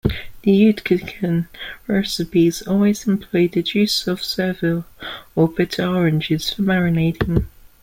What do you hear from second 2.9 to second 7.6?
employ the juice of Seville or bitter oranges for marinating.